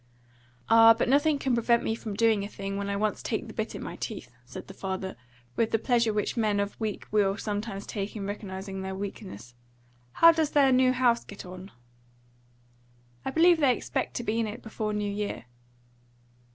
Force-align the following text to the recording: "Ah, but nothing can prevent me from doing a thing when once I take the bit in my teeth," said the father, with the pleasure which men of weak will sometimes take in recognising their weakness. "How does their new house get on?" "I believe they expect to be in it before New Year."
"Ah, 0.67 0.95
but 0.95 1.07
nothing 1.07 1.37
can 1.37 1.53
prevent 1.53 1.83
me 1.83 1.93
from 1.93 2.15
doing 2.15 2.43
a 2.43 2.47
thing 2.47 2.75
when 2.75 2.99
once 2.99 3.21
I 3.23 3.23
take 3.23 3.45
the 3.47 3.53
bit 3.53 3.75
in 3.75 3.83
my 3.83 3.97
teeth," 3.97 4.31
said 4.45 4.65
the 4.67 4.73
father, 4.73 5.15
with 5.55 5.69
the 5.69 5.77
pleasure 5.77 6.11
which 6.11 6.35
men 6.35 6.59
of 6.59 6.75
weak 6.79 7.05
will 7.11 7.37
sometimes 7.37 7.85
take 7.85 8.15
in 8.15 8.25
recognising 8.25 8.81
their 8.81 8.95
weakness. 8.95 9.53
"How 10.13 10.31
does 10.31 10.49
their 10.49 10.71
new 10.71 10.91
house 10.91 11.23
get 11.23 11.45
on?" 11.45 11.69
"I 13.23 13.29
believe 13.29 13.59
they 13.59 13.77
expect 13.77 14.15
to 14.15 14.23
be 14.23 14.39
in 14.39 14.47
it 14.47 14.63
before 14.63 14.91
New 14.91 15.03
Year." 15.11 15.45